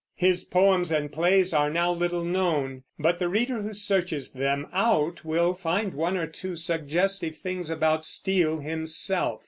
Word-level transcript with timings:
His 0.15 0.43
poems 0.43 0.91
and 0.91 1.11
plays 1.11 1.53
are 1.53 1.69
now 1.69 1.93
little 1.93 2.23
known; 2.23 2.81
but 2.97 3.19
the 3.19 3.29
reader 3.29 3.61
who 3.61 3.75
searches 3.75 4.31
them 4.31 4.65
out 4.73 5.23
will 5.23 5.53
find 5.53 5.93
one 5.93 6.17
or 6.17 6.25
two 6.25 6.55
suggestive 6.55 7.37
things 7.37 7.69
about 7.69 8.03
Steele 8.03 8.61
himself. 8.61 9.39